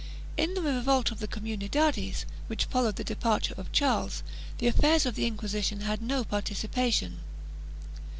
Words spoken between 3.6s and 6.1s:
Charles, the affairs of the Inquisition had